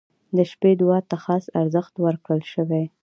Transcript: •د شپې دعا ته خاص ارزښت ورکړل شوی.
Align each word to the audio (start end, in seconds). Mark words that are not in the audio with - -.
•د 0.35 0.37
شپې 0.51 0.71
دعا 0.81 0.99
ته 1.09 1.15
خاص 1.23 1.45
ارزښت 1.61 1.93
ورکړل 2.05 2.41
شوی. 2.53 2.83